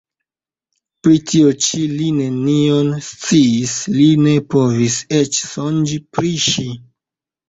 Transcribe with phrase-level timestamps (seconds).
[1.07, 6.67] Pri tio ĉi li nenion sciis, li ne povis eĉ sonĝi pri ŝi.